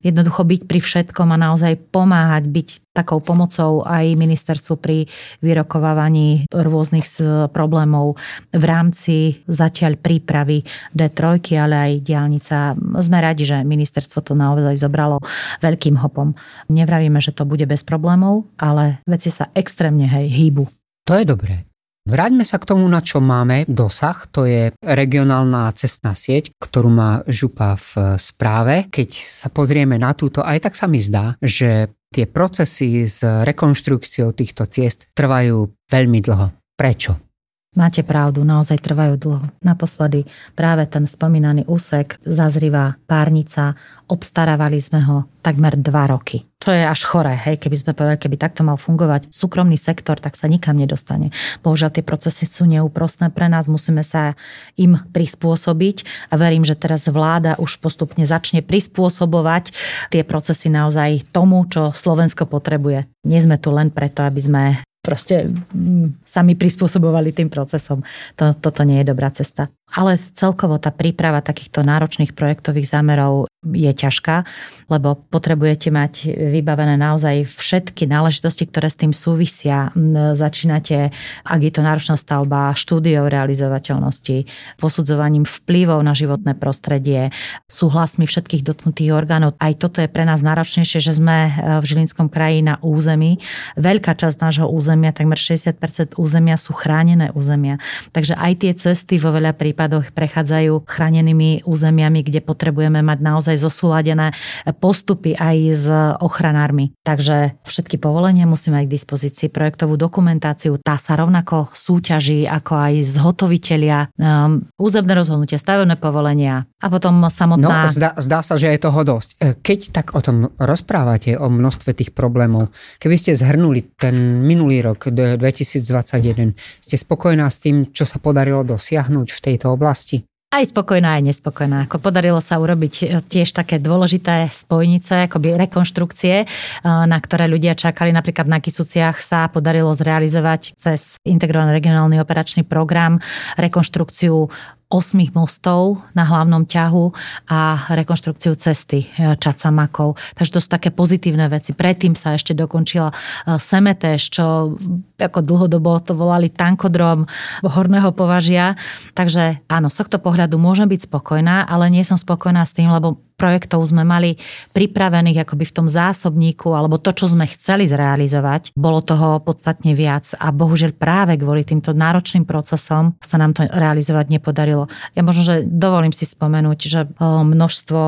jednoducho 0.06 0.46
byť 0.46 0.62
pri 0.70 0.80
všetkom 0.84 1.34
a 1.34 1.42
naozaj 1.50 1.80
pomáhať, 1.90 2.44
byť 2.46 2.68
takou 2.94 3.20
pomocou 3.20 3.82
aj 3.84 4.14
ministerstvu 4.14 4.74
pri 4.78 5.10
vyrokovávaní 5.42 6.46
rôznych 6.54 7.10
problémov 7.50 8.16
v 8.54 8.64
rámci 8.64 9.42
zatiaľ 9.50 9.98
prípravy 9.98 10.62
D3, 10.94 11.42
ale 11.58 11.76
aj 11.76 11.92
diálnica. 12.06 12.78
Sme 13.02 13.18
radi, 13.20 13.50
že 13.50 13.66
ministerstvo 13.66 14.22
to 14.22 14.38
naozaj 14.38 14.78
zobralo 14.78 15.18
veľkým 15.60 15.98
hopom. 16.00 16.38
Nevravíme, 16.70 17.18
že 17.18 17.34
to 17.34 17.50
bude 17.50 17.66
bez 17.66 17.82
problémov, 17.82 18.46
ale 18.62 19.02
veci 19.10 19.34
sa 19.34 19.50
extrémne 19.58 20.06
hej, 20.06 20.30
hýbu. 20.30 20.70
To 21.10 21.18
je 21.18 21.26
dobré. 21.26 21.66
Vráťme 22.04 22.44
sa 22.44 22.60
k 22.60 22.68
tomu, 22.68 22.84
na 22.92 23.00
čo 23.00 23.24
máme 23.24 23.64
dosah. 23.64 24.28
To 24.36 24.44
je 24.44 24.76
regionálna 24.84 25.72
cestná 25.72 26.12
sieť, 26.12 26.52
ktorú 26.60 26.92
má 26.92 27.24
župa 27.32 27.80
v 27.80 28.20
správe. 28.20 28.92
Keď 28.92 29.10
sa 29.24 29.48
pozrieme 29.48 29.96
na 29.96 30.12
túto, 30.12 30.44
aj 30.44 30.68
tak 30.68 30.76
sa 30.76 30.92
mi 30.92 31.00
zdá, 31.00 31.40
že 31.40 31.88
tie 32.14 32.30
procesy 32.30 33.10
s 33.10 33.26
rekonštrukciou 33.26 34.38
týchto 34.38 34.70
ciest 34.70 35.10
trvajú 35.18 35.74
veľmi 35.90 36.20
dlho. 36.22 36.54
Prečo? 36.78 37.33
Máte 37.74 38.06
pravdu, 38.06 38.46
naozaj 38.46 38.86
trvajú 38.86 39.18
dlho. 39.18 39.46
Naposledy 39.66 40.30
práve 40.54 40.86
ten 40.86 41.10
spomínaný 41.10 41.66
úsek 41.66 42.22
zazrivá 42.22 43.02
párnica, 43.10 43.74
obstarávali 44.06 44.78
sme 44.78 45.02
ho 45.02 45.26
takmer 45.42 45.74
dva 45.82 46.06
roky. 46.06 46.46
Čo 46.62 46.70
je 46.70 46.86
až 46.86 47.02
choré, 47.02 47.34
hej, 47.34 47.58
keby 47.58 47.74
sme 47.74 47.92
povedali, 47.98 48.22
keby 48.22 48.38
takto 48.38 48.62
mal 48.62 48.78
fungovať 48.78 49.34
súkromný 49.34 49.74
sektor, 49.74 50.22
tak 50.22 50.38
sa 50.38 50.46
nikam 50.46 50.78
nedostane. 50.78 51.34
Bohužiaľ 51.66 51.98
tie 51.98 52.06
procesy 52.06 52.46
sú 52.46 52.70
neúprostné 52.70 53.34
pre 53.34 53.50
nás, 53.50 53.66
musíme 53.66 54.06
sa 54.06 54.38
im 54.78 55.02
prispôsobiť 55.10 56.30
a 56.30 56.38
verím, 56.38 56.62
že 56.62 56.78
teraz 56.78 57.10
vláda 57.10 57.58
už 57.58 57.82
postupne 57.82 58.22
začne 58.22 58.62
prispôsobovať 58.62 59.74
tie 60.14 60.22
procesy 60.22 60.70
naozaj 60.70 61.26
tomu, 61.34 61.66
čo 61.66 61.90
Slovensko 61.90 62.46
potrebuje. 62.46 63.10
Nie 63.26 63.42
sme 63.42 63.58
tu 63.58 63.74
len 63.74 63.90
preto, 63.90 64.22
aby 64.22 64.40
sme 64.40 64.64
proste 65.04 65.52
mm, 65.52 66.24
sami 66.24 66.56
prispôsobovali 66.56 67.36
tým 67.36 67.52
procesom. 67.52 68.00
To, 68.40 68.56
toto 68.56 68.88
nie 68.88 69.04
je 69.04 69.12
dobrá 69.12 69.28
cesta. 69.36 69.68
Ale 69.94 70.18
celkovo 70.34 70.82
tá 70.82 70.90
príprava 70.90 71.46
takýchto 71.46 71.86
náročných 71.86 72.34
projektových 72.34 72.90
zámerov 72.90 73.46
je 73.64 73.88
ťažká, 73.88 74.44
lebo 74.92 75.16
potrebujete 75.32 75.88
mať 75.88 76.36
vybavené 76.36 77.00
naozaj 77.00 77.48
všetky 77.48 78.10
náležitosti, 78.12 78.68
ktoré 78.68 78.92
s 78.92 79.00
tým 79.00 79.16
súvisia. 79.16 79.88
Začínate, 80.36 81.16
ak 81.48 81.60
je 81.64 81.72
to 81.72 81.80
náročná 81.80 82.20
stavba, 82.20 82.76
štúdiou 82.76 83.32
realizovateľnosti, 83.32 84.50
posudzovaním 84.82 85.48
vplyvov 85.48 86.04
na 86.04 86.12
životné 86.12 86.60
prostredie, 86.60 87.32
súhlasmi 87.72 88.28
všetkých 88.28 88.68
dotknutých 88.68 89.16
orgánov. 89.16 89.56
Aj 89.64 89.72
toto 89.78 90.04
je 90.04 90.12
pre 90.12 90.28
nás 90.28 90.44
náročnejšie, 90.44 91.00
že 91.00 91.16
sme 91.16 91.56
v 91.80 91.86
Žilinskom 91.88 92.28
kraji 92.28 92.68
na 92.68 92.84
území. 92.84 93.40
Veľká 93.80 94.12
časť 94.18 94.44
nášho 94.44 94.68
územia, 94.68 95.16
takmer 95.16 95.40
60% 95.40 96.20
územia 96.20 96.60
sú 96.60 96.76
chránené 96.76 97.32
územia. 97.32 97.80
Takže 98.12 98.36
aj 98.36 98.54
tie 98.60 98.72
cesty 98.76 99.16
vo 99.16 99.32
veľa 99.32 99.56
prípadov 99.56 99.82
prípadoch 99.84 100.16
prechádzajú 100.16 100.88
chránenými 100.88 101.68
územiami, 101.68 102.24
kde 102.24 102.40
potrebujeme 102.40 103.04
mať 103.04 103.20
naozaj 103.20 103.60
zosúladené 103.60 104.32
postupy 104.80 105.36
aj 105.36 105.58
s 105.76 105.86
ochranármi. 106.24 106.96
Takže 107.04 107.60
všetky 107.68 108.00
povolenia 108.00 108.48
musíme 108.48 108.80
mať 108.80 108.88
k 108.88 108.96
dispozícii, 108.96 109.52
projektovú 109.52 110.00
dokumentáciu, 110.00 110.80
tá 110.80 110.96
sa 110.96 111.20
rovnako 111.20 111.76
súťaží 111.76 112.48
ako 112.48 112.74
aj 112.80 112.94
zhotovitelia, 113.04 114.08
um, 114.16 114.64
územné 114.80 115.12
rozhodnutie, 115.20 115.60
stavebné 115.60 116.00
povolenia 116.00 116.64
a 116.84 116.92
potom 116.92 117.24
samotná... 117.32 117.88
No, 117.88 117.88
zdá, 117.88 118.12
zdá 118.20 118.44
sa, 118.44 118.60
že 118.60 118.68
je 118.68 118.80
toho 118.84 119.02
dosť. 119.08 119.30
E, 119.40 119.56
keď 119.56 119.80
tak 119.96 120.12
o 120.12 120.20
tom 120.20 120.52
rozprávate, 120.60 121.40
o 121.40 121.48
množstve 121.48 121.96
tých 121.96 122.12
problémov, 122.12 122.76
keby 123.00 123.16
ste 123.16 123.40
zhrnuli 123.40 123.96
ten 123.96 124.44
minulý 124.44 124.84
rok, 124.84 125.08
2021, 125.08 126.52
ste 126.84 126.96
spokojná 127.00 127.48
s 127.48 127.64
tým, 127.64 127.96
čo 127.96 128.04
sa 128.04 128.20
podarilo 128.20 128.68
dosiahnuť 128.68 129.28
v 129.32 129.40
tejto 129.40 129.72
oblasti? 129.72 130.28
Aj 130.54 130.62
spokojná, 130.62 131.18
aj 131.18 131.34
nespokojná. 131.34 131.90
Ako 131.90 131.98
podarilo 131.98 132.38
sa 132.38 132.62
urobiť 132.62 132.94
e, 133.02 133.06
tiež 133.26 133.58
také 133.58 133.82
dôležité 133.82 134.54
spojnice, 134.54 135.26
akoby 135.26 135.58
rekonštrukcie, 135.58 136.36
e, 136.44 136.46
na 136.84 137.18
ktoré 137.18 137.50
ľudia 137.50 137.74
čakali. 137.74 138.14
Napríklad 138.14 138.46
na 138.46 138.62
Kisuciach 138.62 139.18
sa 139.18 139.50
podarilo 139.50 139.90
zrealizovať 139.98 140.78
cez 140.78 141.18
integrovaný 141.26 141.74
regionálny 141.74 142.22
operačný 142.22 142.68
program 142.70 143.18
rekonštrukciu 143.58 144.54
osmých 144.94 145.34
mostov 145.34 146.06
na 146.14 146.22
hlavnom 146.22 146.70
ťahu 146.70 147.06
a 147.50 147.90
rekonštrukciu 147.90 148.54
cesty 148.54 149.10
e, 149.10 149.34
Čacamakov. 149.42 150.22
Takže 150.38 150.54
to 150.54 150.60
sú 150.62 150.70
také 150.70 150.94
pozitívne 150.94 151.50
veci. 151.50 151.74
Predtým 151.74 152.14
sa 152.14 152.38
ešte 152.38 152.54
dokončila 152.54 153.10
e, 153.10 153.16
Semetéž, 153.58 154.22
čo 154.30 154.78
ako 155.18 155.40
dlhodobo 155.42 155.98
to 156.06 156.14
volali 156.14 156.54
tankodrom 156.54 157.26
horného 157.66 158.14
považia. 158.14 158.78
Takže 159.18 159.66
áno, 159.66 159.90
z 159.90 160.06
tohto 160.06 160.22
pohľadu 160.22 160.62
môžem 160.62 160.86
byť 160.86 161.10
spokojná, 161.10 161.66
ale 161.66 161.90
nie 161.90 162.06
som 162.06 162.22
spokojná 162.22 162.62
s 162.62 162.78
tým, 162.78 162.94
lebo 162.94 163.18
projektov 163.36 163.84
sme 163.84 164.06
mali 164.06 164.38
pripravených 164.72 165.44
akoby 165.44 165.66
v 165.68 165.76
tom 165.76 165.88
zásobníku, 165.90 166.72
alebo 166.72 167.02
to, 167.02 167.12
čo 167.12 167.28
sme 167.28 167.50
chceli 167.50 167.90
zrealizovať, 167.90 168.72
bolo 168.78 169.02
toho 169.02 169.42
podstatne 169.42 169.98
viac 169.98 170.32
a 170.38 170.54
bohužiaľ 170.54 170.94
práve 170.96 171.36
kvôli 171.36 171.66
týmto 171.66 171.92
náročným 171.92 172.46
procesom 172.46 173.18
sa 173.20 173.36
nám 173.42 173.58
to 173.58 173.66
realizovať 173.68 174.32
nepodarilo. 174.32 174.83
Ja 175.18 175.26
možno, 175.26 175.42
že 175.42 175.66
dovolím 175.66 176.14
si 176.14 176.30
spomenúť, 176.30 176.80
že 176.86 177.10
množstvo 177.20 178.02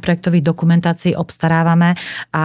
projektových 0.00 0.48
dokumentácií 0.48 1.12
obstarávame 1.12 2.00
a 2.32 2.44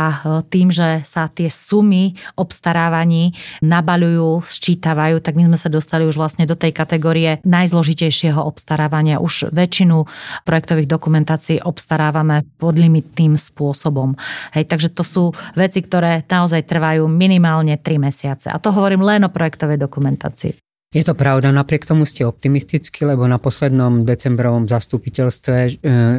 tým, 0.51 0.75
že 0.75 1.07
sa 1.07 1.31
tie 1.31 1.47
sumy 1.47 2.19
obstarávaní 2.35 3.31
nabaľujú, 3.63 4.43
sčítavajú, 4.43 5.23
tak 5.23 5.39
my 5.39 5.47
sme 5.47 5.57
sa 5.57 5.71
dostali 5.71 6.03
už 6.03 6.19
vlastne 6.19 6.43
do 6.43 6.59
tej 6.59 6.75
kategórie 6.75 7.39
najzložitejšieho 7.47 8.43
obstarávania. 8.43 9.23
Už 9.23 9.55
väčšinu 9.55 10.03
projektových 10.43 10.91
dokumentácií 10.91 11.63
obstarávame 11.63 12.25
využívame 12.25 12.57
podlimitným 12.57 13.37
spôsobom. 13.37 14.17
Hej, 14.57 14.65
takže 14.65 14.89
to 14.89 15.03
sú 15.05 15.23
veci, 15.53 15.85
ktoré 15.85 16.25
naozaj 16.25 16.65
trvajú 16.65 17.05
minimálne 17.05 17.77
3 17.77 18.01
mesiace. 18.01 18.47
A 18.49 18.57
to 18.57 18.73
hovorím 18.73 19.05
len 19.05 19.21
o 19.23 19.29
projektovej 19.29 19.77
dokumentácii. 19.77 20.64
Je 20.95 21.03
to 21.03 21.11
pravda, 21.11 21.51
napriek 21.51 21.83
tomu 21.83 22.07
ste 22.07 22.23
optimistickí, 22.23 23.03
lebo 23.03 23.27
na 23.27 23.35
poslednom 23.35 24.07
decembrovom 24.07 24.63
zastupiteľstve 24.63 25.55
e, 25.59 25.69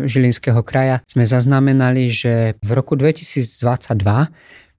Žilinského 0.05 0.61
kraja 0.61 1.01
sme 1.09 1.25
zaznamenali, 1.25 2.13
že 2.13 2.61
v 2.61 2.71
roku 2.77 2.93
2022 2.93 3.57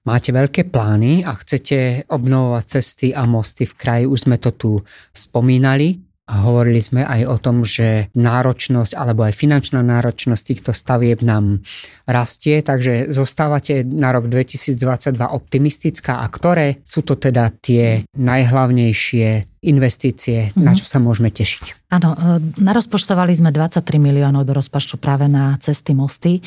máte 0.06 0.30
veľké 0.30 0.70
plány 0.70 1.26
a 1.26 1.34
chcete 1.34 2.06
obnovovať 2.14 2.64
cesty 2.78 3.10
a 3.10 3.26
mosty 3.26 3.66
v 3.66 3.74
kraji. 3.74 4.04
Už 4.06 4.30
sme 4.30 4.38
to 4.38 4.54
tu 4.54 4.70
spomínali. 5.10 5.98
A 6.28 6.44
hovorili 6.44 6.76
sme 6.76 7.08
aj 7.08 7.24
o 7.24 7.36
tom, 7.40 7.64
že 7.64 8.12
náročnosť 8.12 8.92
alebo 9.00 9.24
aj 9.24 9.32
finančná 9.32 9.80
náročnosť 9.80 10.42
týchto 10.44 10.76
stavieb 10.76 11.24
nám 11.24 11.64
rastie, 12.04 12.60
takže 12.60 13.08
zostávate 13.08 13.80
na 13.80 14.12
rok 14.12 14.28
2022 14.28 14.76
optimistická 15.24 16.20
a 16.20 16.28
ktoré 16.28 16.84
sú 16.84 17.00
to 17.00 17.16
teda 17.16 17.48
tie 17.64 18.04
najhlavnejšie 18.12 19.57
investície, 19.62 20.50
mm-hmm. 20.50 20.62
na 20.62 20.72
čo 20.78 20.86
sa 20.86 21.02
môžeme 21.02 21.34
tešiť. 21.34 21.88
Áno, 21.88 22.14
e, 22.14 22.62
narozpočtovali 22.62 23.32
sme 23.32 23.50
23 23.50 23.96
miliónov 23.96 24.44
do 24.44 24.52
rozpočtu 24.54 25.00
práve 25.00 25.24
na 25.24 25.56
cesty, 25.58 25.96
mosty. 25.96 26.38
E, 26.38 26.40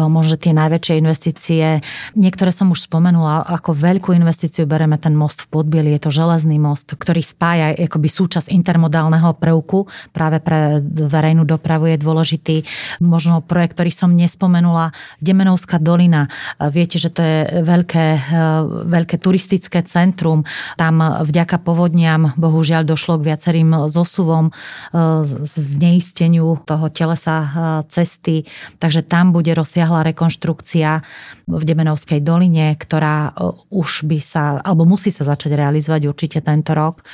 možno 0.00 0.40
tie 0.40 0.50
najväčšie 0.56 0.94
investície, 0.96 1.84
niektoré 2.18 2.50
som 2.50 2.72
už 2.72 2.88
spomenula, 2.88 3.46
ako 3.46 3.76
veľkú 3.76 4.10
investíciu 4.16 4.64
bereme 4.64 4.98
ten 4.98 5.12
most 5.12 5.44
v 5.44 5.54
Podbieli, 5.54 5.92
je 5.92 6.08
to 6.08 6.10
železný 6.10 6.56
most, 6.56 6.96
ktorý 6.96 7.20
spája 7.20 7.76
akoby 7.76 8.08
súčasť 8.10 8.48
intermodálneho 8.48 9.36
prvku, 9.36 9.86
práve 10.10 10.40
pre 10.40 10.80
verejnú 10.82 11.44
dopravu 11.44 11.94
je 11.94 12.00
dôležitý. 12.00 12.56
Možno 13.04 13.44
projekt, 13.44 13.78
ktorý 13.78 13.92
som 13.92 14.16
nespomenula, 14.16 14.90
Demenovská 15.22 15.78
dolina. 15.78 16.26
E, 16.58 16.72
viete, 16.74 16.98
že 16.98 17.12
to 17.12 17.22
je 17.22 17.60
veľké, 17.60 18.06
veľké 18.88 19.16
turistické 19.20 19.84
centrum. 19.84 20.48
Tam 20.74 20.98
vďaka 21.22 21.60
povodniam 21.60 22.32
bohužiaľ 22.48 22.88
došlo 22.88 23.20
k 23.20 23.28
viacerým 23.28 23.92
zosuvom, 23.92 24.48
zneisteniu 25.44 26.64
toho 26.64 26.88
telesa 26.88 27.36
cesty, 27.92 28.48
takže 28.80 29.04
tam 29.04 29.36
bude 29.36 29.52
rozsiahla 29.52 30.08
rekonštrukcia 30.08 31.04
v 31.44 31.62
Demenovskej 31.62 32.24
doline, 32.24 32.72
ktorá 32.80 33.36
už 33.68 34.08
by 34.08 34.18
sa, 34.24 34.64
alebo 34.64 34.88
musí 34.88 35.12
sa 35.12 35.28
začať 35.28 35.52
realizovať 35.52 36.08
určite 36.08 36.38
tento 36.40 36.72
rok. 36.72 37.04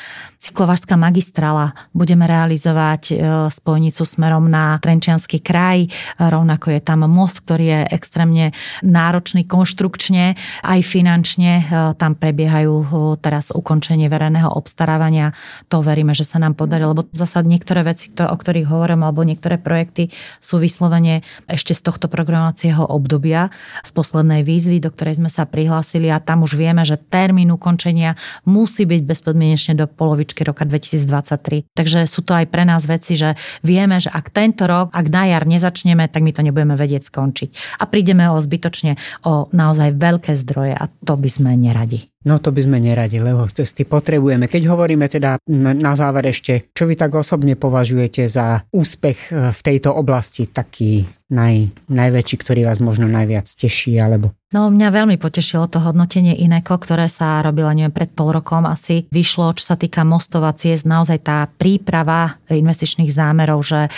Cyklovažská 0.44 1.00
magistrála 1.00 1.72
budeme 1.96 2.28
realizovať 2.28 3.16
spojnicu 3.48 4.04
smerom 4.04 4.44
na 4.52 4.76
Trenčianský 4.76 5.40
kraj, 5.40 5.88
rovnako 6.20 6.68
je 6.68 6.80
tam 6.84 7.08
most, 7.08 7.40
ktorý 7.48 7.64
je 7.64 7.80
extrémne 7.96 8.52
náročný 8.84 9.48
konštrukčne, 9.48 10.36
aj 10.60 10.80
finančne. 10.84 11.64
Tam 11.96 12.12
prebiehajú 12.12 12.84
teraz 13.24 13.56
ukončenie 13.56 14.12
verejného 14.12 14.52
obstarávania. 14.52 15.32
To 15.72 15.80
veríme, 15.80 16.12
že 16.12 16.28
sa 16.28 16.36
nám 16.36 16.60
podarí, 16.60 16.84
lebo 16.84 17.08
zasa 17.16 17.40
niektoré 17.40 17.80
veci, 17.80 18.12
o 18.12 18.36
ktorých 18.36 18.68
hovorím, 18.68 19.00
alebo 19.08 19.24
niektoré 19.24 19.56
projekty 19.56 20.12
sú 20.44 20.60
vyslovene 20.60 21.24
ešte 21.48 21.72
z 21.72 21.88
tohto 21.88 22.12
programovacieho 22.12 22.84
obdobia, 22.84 23.48
z 23.80 23.96
poslednej 23.96 24.44
výzvy, 24.44 24.84
do 24.84 24.92
ktorej 24.92 25.24
sme 25.24 25.32
sa 25.32 25.48
prihlásili 25.48 26.12
a 26.12 26.20
tam 26.20 26.44
už 26.44 26.60
vieme, 26.60 26.84
že 26.84 27.00
termín 27.00 27.48
ukončenia 27.48 28.20
musí 28.44 28.84
byť 28.84 29.00
bezpodmienečne 29.08 29.80
do 29.80 29.88
polovičky 29.88 30.33
roka 30.42 30.66
2023. 30.66 31.70
Takže 31.70 32.10
sú 32.10 32.26
to 32.26 32.34
aj 32.34 32.50
pre 32.50 32.66
nás 32.66 32.82
veci, 32.90 33.14
že 33.14 33.38
vieme, 33.62 34.02
že 34.02 34.10
ak 34.10 34.34
tento 34.34 34.66
rok, 34.66 34.90
ak 34.90 35.06
na 35.06 35.30
jar 35.30 35.46
nezačneme, 35.46 36.10
tak 36.10 36.26
my 36.26 36.34
to 36.34 36.42
nebudeme 36.42 36.74
vedieť 36.74 37.06
skončiť. 37.06 37.78
A 37.78 37.86
prídeme 37.86 38.26
o 38.26 38.42
zbytočne 38.42 38.98
o 39.22 39.46
naozaj 39.54 39.94
veľké 39.94 40.34
zdroje 40.34 40.74
a 40.74 40.90
to 41.06 41.14
by 41.14 41.30
sme 41.30 41.54
neradi. 41.54 42.10
No 42.24 42.40
to 42.40 42.56
by 42.56 42.64
sme 42.64 42.80
neradi, 42.80 43.20
lebo 43.20 43.44
cesty 43.52 43.84
potrebujeme. 43.84 44.48
Keď 44.48 44.62
hovoríme 44.64 45.04
teda 45.12 45.36
na 45.52 45.92
záver 45.92 46.32
ešte, 46.32 46.72
čo 46.72 46.88
vy 46.88 46.96
tak 46.96 47.12
osobne 47.12 47.52
považujete 47.52 48.24
za 48.32 48.64
úspech 48.72 49.18
e, 49.28 49.52
v 49.52 49.60
tejto 49.60 49.92
oblasti, 49.92 50.48
taký 50.48 51.04
naj, 51.28 51.68
najväčší, 51.92 52.36
ktorý 52.40 52.60
vás 52.64 52.80
možno 52.80 53.12
najviac 53.12 53.44
teší, 53.44 54.00
alebo 54.00 54.32
No 54.54 54.70
mňa 54.70 54.94
veľmi 54.94 55.18
potešilo 55.18 55.66
to 55.66 55.82
hodnotenie 55.82 56.38
Ineko, 56.38 56.78
ktoré 56.78 57.10
sa 57.10 57.42
robilo 57.42 57.66
neviem, 57.74 57.90
pred 57.90 58.06
pol 58.06 58.30
rokom 58.30 58.70
asi 58.70 59.02
vyšlo, 59.10 59.50
čo 59.58 59.66
sa 59.66 59.74
týka 59.74 60.06
mostov 60.06 60.46
a 60.46 60.54
ciest, 60.54 60.86
naozaj 60.86 61.26
tá 61.26 61.50
príprava 61.50 62.38
investičných 62.46 63.10
zámerov, 63.10 63.66
že 63.66 63.90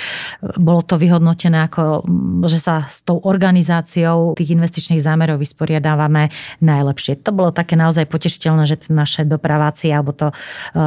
bolo 0.56 0.80
to 0.80 0.96
vyhodnotené 0.96 1.68
ako, 1.68 2.08
že 2.48 2.56
sa 2.56 2.88
s 2.88 3.04
tou 3.04 3.20
organizáciou 3.20 4.32
tých 4.32 4.56
investičných 4.56 4.96
zámerov 4.96 5.44
vysporiadávame 5.44 6.32
najlepšie. 6.64 7.20
To 7.20 7.36
bolo 7.36 7.52
také 7.52 7.76
naozaj 7.76 8.08
potešiteľné, 8.08 8.64
že 8.64 8.88
naše 8.88 9.28
dopraváci 9.28 9.92
alebo 9.92 10.16
to 10.16 10.32
e, 10.32 10.34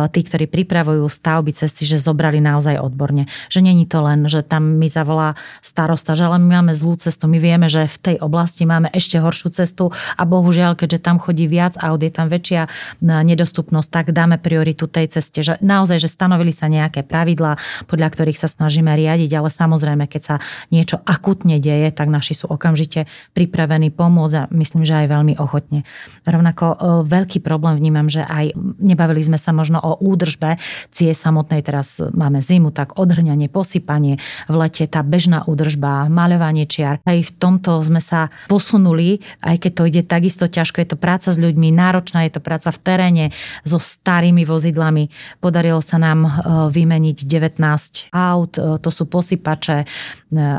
tí, 0.09 0.25
ktorí 0.25 0.49
pripravujú 0.49 1.05
stavby 1.05 1.53
cesty, 1.53 1.85
že 1.85 2.01
zobrali 2.01 2.41
naozaj 2.41 2.81
odborne. 2.81 3.29
Že 3.53 3.69
není 3.69 3.85
to 3.85 4.01
len, 4.01 4.25
že 4.25 4.41
tam 4.41 4.81
mi 4.81 4.89
zavolá 4.89 5.38
starosta, 5.61 6.17
že 6.17 6.25
ale 6.25 6.41
my 6.41 6.57
máme 6.57 6.73
zlú 6.73 6.97
cestu, 6.97 7.29
my 7.29 7.38
vieme, 7.38 7.69
že 7.69 7.85
v 7.85 7.97
tej 8.01 8.15
oblasti 8.17 8.65
máme 8.65 8.89
ešte 8.97 9.21
horšiu 9.21 9.59
cestu 9.60 9.92
a 10.16 10.24
bohužiaľ, 10.24 10.80
keďže 10.80 11.04
tam 11.04 11.20
chodí 11.20 11.46
viac 11.51 11.75
aut, 11.80 12.00
je 12.00 12.12
tam 12.13 12.32
väčšia 12.32 12.66
e, 12.66 12.70
nedostupnosť, 13.04 13.89
tak 13.92 14.06
dáme 14.16 14.39
prioritu 14.39 14.88
tej 14.88 15.12
ceste. 15.12 15.44
Že 15.44 15.60
naozaj, 15.60 16.00
že 16.00 16.10
stanovili 16.10 16.56
sa 16.56 16.72
nejaké 16.72 17.04
pravidlá, 17.04 17.60
podľa 17.92 18.08
ktorých 18.16 18.39
sa 18.39 18.48
snažíme 18.48 18.89
riadiť, 18.96 19.32
ale 19.36 19.50
samozrejme, 19.51 20.08
keď 20.08 20.22
sa 20.22 20.36
niečo 20.72 21.04
akutne 21.04 21.60
deje, 21.60 21.92
tak 21.92 22.08
naši 22.08 22.38
sú 22.39 22.48
okamžite 22.48 23.06
pripravení 23.36 23.92
pomôcť 23.92 24.36
a 24.39 24.44
myslím, 24.56 24.88
že 24.88 25.06
aj 25.06 25.08
veľmi 25.12 25.34
ochotne. 25.36 25.84
Rovnako 26.24 26.66
e, 26.66 26.75
veľký 27.10 27.39
problém 27.44 27.75
vnímam, 27.82 28.08
že 28.08 28.24
aj 28.24 28.56
nebavili 28.80 29.20
sme 29.20 29.36
sa 29.36 29.51
možno 29.51 29.82
o 29.82 30.00
údržbe 30.00 30.56
cie 30.94 31.12
samotnej, 31.12 31.66
teraz 31.66 32.00
máme 32.00 32.39
zimu, 32.39 32.72
tak 32.72 32.96
odhrňanie, 32.96 33.51
posypanie, 33.51 34.22
v 34.48 34.56
lete 34.56 34.86
tá 34.88 35.01
bežná 35.01 35.44
údržba, 35.44 36.08
maľovanie 36.08 36.70
čiar. 36.70 37.01
Aj 37.04 37.18
v 37.18 37.32
tomto 37.36 37.82
sme 37.82 38.00
sa 38.00 38.30
posunuli 38.48 39.22
aj 39.50 39.58
keď 39.58 39.72
to 39.74 39.84
ide 39.89 40.01
takisto 40.06 40.46
ťažko, 40.46 40.86
je 40.86 40.89
to 40.94 40.98
práca 41.01 41.34
s 41.34 41.41
ľuďmi, 41.41 41.74
náročná 41.74 42.29
je 42.29 42.38
to 42.38 42.41
práca 42.46 42.70
v 42.70 42.79
teréne 42.86 43.25
so 43.65 43.82
starými 43.82 44.46
vozidlami. 44.46 45.10
Podarilo 45.41 45.82
sa 45.82 45.98
nám 45.98 46.20
e, 46.25 46.29
vymeniť 46.70 47.18
19 47.25 48.13
aut, 48.13 48.53
e, 48.53 48.77
to 48.77 48.89
sú 48.94 49.10
posypače, 49.10 49.82
e, 49.82 49.86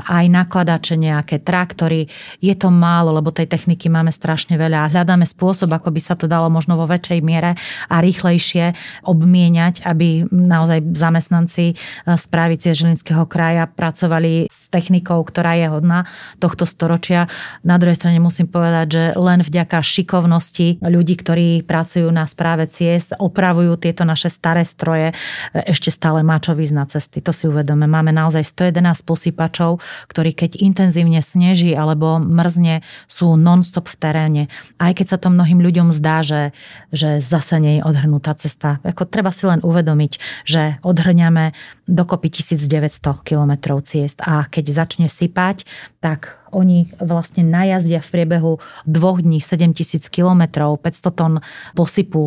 aj 0.02 0.24
nakladače, 0.26 0.98
nejaké 0.98 1.38
traktory. 1.38 2.10
Je 2.42 2.54
to 2.58 2.74
málo, 2.74 3.14
lebo 3.14 3.30
tej 3.30 3.46
techniky 3.46 3.86
máme 3.86 4.10
strašne 4.10 4.58
veľa 4.58 4.90
a 4.90 4.90
hľadáme 4.90 5.22
spôsob, 5.22 5.70
ako 5.70 5.94
by 5.94 6.00
sa 6.02 6.18
to 6.18 6.26
dalo 6.26 6.50
možno 6.50 6.74
vo 6.74 6.90
väčšej 6.90 7.20
miere 7.22 7.54
a 7.86 7.96
rýchlejšie 8.02 8.74
obmieniať, 9.06 9.86
aby 9.86 10.26
naozaj 10.26 10.82
zamestnanci 10.98 11.78
správy 12.18 12.58
Žilinského 12.60 13.24
kraja 13.30 13.68
pracovali 13.70 14.50
s 14.50 14.68
technikou, 14.72 15.22
ktorá 15.22 15.54
je 15.56 15.66
hodná 15.70 16.08
tohto 16.42 16.64
storočia. 16.64 17.28
Na 17.62 17.76
druhej 17.76 17.96
strane 17.96 18.18
musím 18.22 18.48
povedať, 18.48 18.69
povedať, 18.70 18.86
že 18.94 19.04
len 19.18 19.42
vďaka 19.42 19.82
šikovnosti 19.82 20.78
ľudí, 20.78 21.18
ktorí 21.18 21.66
pracujú 21.66 22.06
na 22.14 22.22
správe 22.30 22.70
ciest, 22.70 23.18
opravujú 23.18 23.74
tieto 23.82 24.06
naše 24.06 24.30
staré 24.30 24.62
stroje, 24.62 25.10
ešte 25.50 25.90
stále 25.90 26.22
má 26.22 26.38
čo 26.38 26.54
na 26.70 26.86
cesty. 26.86 27.18
To 27.18 27.34
si 27.34 27.50
uvedome. 27.50 27.90
Máme 27.90 28.14
naozaj 28.14 28.46
111 28.46 29.02
posýpačov, 29.02 29.82
ktorí 30.06 30.38
keď 30.38 30.62
intenzívne 30.62 31.18
sneží 31.18 31.74
alebo 31.74 32.22
mrzne, 32.22 32.86
sú 33.10 33.34
non-stop 33.34 33.90
v 33.90 33.96
teréne. 33.98 34.42
Aj 34.78 34.94
keď 34.94 35.16
sa 35.16 35.18
to 35.18 35.34
mnohým 35.34 35.58
ľuďom 35.58 35.90
zdá, 35.90 36.22
že, 36.22 36.54
že 36.94 37.18
zase 37.18 37.58
nie 37.58 37.82
je 37.82 37.82
odhrnutá 37.82 38.38
cesta. 38.38 38.78
Ako 38.86 39.10
treba 39.10 39.34
si 39.34 39.50
len 39.50 39.58
uvedomiť, 39.66 40.46
že 40.46 40.78
odhrňame 40.86 41.58
dokopy 41.90 42.30
1900 42.30 43.26
km 43.26 43.82
ciest 43.82 44.22
a 44.22 44.46
keď 44.46 44.70
začne 44.70 45.10
sypať, 45.10 45.66
tak 45.98 46.38
oni 46.50 46.90
vlastne 46.98 47.46
najazdia 47.46 48.02
v 48.02 48.10
priebehu 48.10 48.52
dvoch 48.82 49.22
dní 49.22 49.38
7000 49.38 50.10
km, 50.10 50.74
500 50.82 51.14
tón 51.14 51.34
posypu 51.78 52.20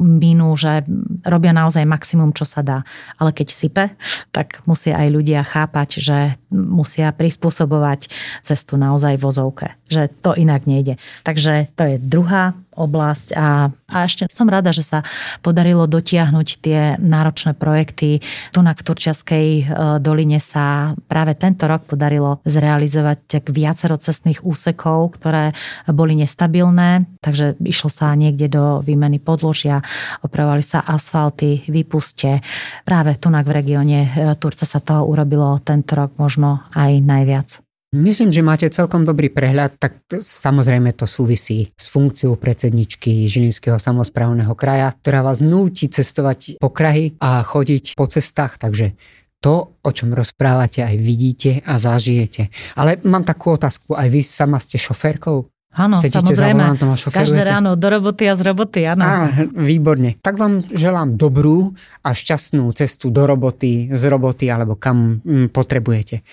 minú, 0.00 0.56
že 0.56 0.84
robia 1.24 1.52
naozaj 1.52 1.84
maximum, 1.84 2.32
čo 2.32 2.48
sa 2.48 2.64
dá. 2.64 2.88
Ale 3.20 3.36
keď 3.36 3.48
sype, 3.52 3.84
tak 4.32 4.64
musia 4.64 4.96
aj 4.96 5.08
ľudia 5.12 5.44
chápať, 5.44 6.00
že 6.00 6.18
musia 6.52 7.12
prispôsobovať 7.12 8.08
cestu 8.40 8.80
naozaj 8.80 9.20
vozovke. 9.20 9.76
Že 9.92 10.08
to 10.24 10.32
inak 10.32 10.64
nejde. 10.64 10.96
Takže 11.20 11.68
to 11.76 11.82
je 11.84 11.96
druhá 12.00 12.56
oblasť 12.76 13.28
a, 13.34 13.72
a 13.72 13.96
ešte 14.04 14.28
som 14.30 14.46
rada, 14.46 14.70
že 14.70 14.84
sa 14.84 15.00
podarilo 15.40 15.88
dotiahnuť 15.88 16.48
tie 16.60 16.80
náročné 17.00 17.56
projekty. 17.56 18.20
Tu 18.52 18.58
na 18.60 18.76
Turčiaskej 18.76 19.46
e, 19.48 19.62
doline 19.98 20.38
sa 20.38 20.94
práve 21.10 21.34
tento 21.34 21.66
rok 21.66 21.88
podarilo 21.88 22.38
zrealizovať 22.46 23.42
viacero 23.50 23.96
cestných 23.96 24.44
úsekov, 24.44 25.18
ktoré 25.18 25.56
boli 25.90 26.14
nestabilné, 26.14 27.08
takže 27.24 27.58
išlo 27.64 27.90
sa 27.90 28.14
niekde 28.14 28.52
do 28.52 28.84
výmeny 28.84 29.18
podložia, 29.18 29.82
opravovali 30.22 30.62
sa 30.62 30.84
asfalty, 30.84 31.66
vypuste. 31.66 32.44
Práve 32.86 33.18
tu 33.18 33.32
v 33.32 33.50
regióne 33.50 34.00
e, 34.06 34.08
Turca 34.38 34.64
sa 34.68 34.78
toho 34.78 35.08
urobilo 35.08 35.58
tento 35.64 35.96
rok 35.98 36.14
možno 36.20 36.62
aj 36.72 37.00
najviac. 37.02 37.65
Myslím, 37.94 38.34
že 38.34 38.42
máte 38.42 38.66
celkom 38.66 39.06
dobrý 39.06 39.30
prehľad, 39.30 39.78
tak 39.78 40.02
samozrejme 40.18 40.90
to 40.98 41.06
súvisí 41.06 41.70
s 41.70 41.86
funkciou 41.86 42.34
predsedničky 42.34 43.30
Žilinského 43.30 43.78
samozprávneho 43.78 44.58
kraja, 44.58 44.90
ktorá 44.98 45.22
vás 45.22 45.38
núti 45.38 45.86
cestovať 45.86 46.58
po 46.58 46.74
kraji 46.74 47.14
a 47.22 47.46
chodiť 47.46 47.94
po 47.94 48.10
cestách, 48.10 48.58
takže 48.58 48.98
to, 49.38 49.78
o 49.78 49.90
čom 49.94 50.10
rozprávate, 50.10 50.82
aj 50.82 50.96
vidíte 50.98 51.62
a 51.62 51.78
zažijete. 51.78 52.50
Ale 52.74 52.98
mám 53.06 53.22
takú 53.22 53.54
otázku, 53.54 53.94
aj 53.94 54.08
vy 54.10 54.20
sama 54.26 54.58
ste 54.58 54.82
šoférkou? 54.82 55.46
Áno, 55.76 56.00
Sedíte 56.00 56.32
samozrejme. 56.32 56.80
Každé 57.12 57.42
ráno 57.44 57.76
do 57.76 57.86
roboty 57.92 58.24
a 58.24 58.34
z 58.34 58.42
roboty, 58.48 58.88
áno. 58.88 59.04
Á, 59.04 59.28
výborne. 59.52 60.16
Tak 60.24 60.40
vám 60.40 60.64
želám 60.72 61.20
dobrú 61.20 61.76
a 62.00 62.16
šťastnú 62.16 62.72
cestu 62.72 63.12
do 63.12 63.28
roboty, 63.28 63.92
z 63.92 64.02
roboty 64.08 64.48
alebo 64.48 64.80
kam 64.80 65.20
mm, 65.20 65.52
potrebujete. 65.52 66.24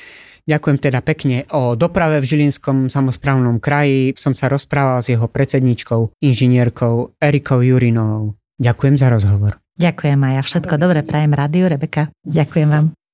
Ďakujem 0.44 0.78
teda 0.80 1.00
pekne. 1.00 1.48
O 1.56 1.80
doprave 1.80 2.20
v 2.20 2.28
Žilinskom 2.28 2.92
samozprávnom 2.92 3.64
kraji 3.64 4.12
som 4.20 4.36
sa 4.36 4.52
rozprával 4.52 5.00
s 5.00 5.08
jeho 5.08 5.28
predsedničkou, 5.32 6.20
inžinierkou 6.20 7.16
Erikou 7.20 7.64
Jurinovou. 7.64 8.36
Ďakujem 8.60 8.96
za 9.00 9.08
rozhovor. 9.08 9.64
Ďakujem 9.80 10.20
aj 10.20 10.34
ja. 10.38 10.42
Všetko 10.44 10.76
dobre 10.78 11.02
prajem 11.02 11.34
rádiu, 11.34 11.66
Rebeka. 11.66 12.12
Ďakujem 12.28 12.70
vám. 12.70 12.86